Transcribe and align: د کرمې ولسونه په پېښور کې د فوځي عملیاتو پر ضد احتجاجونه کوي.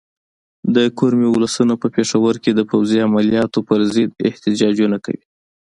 د 0.75 0.77
کرمې 0.97 1.27
ولسونه 1.31 1.73
په 1.81 1.87
پېښور 1.95 2.35
کې 2.43 2.51
د 2.53 2.59
فوځي 2.69 2.99
عملیاتو 3.07 3.59
پر 3.69 3.79
ضد 3.93 4.09
احتجاجونه 4.27 4.97
کوي. 5.05 5.25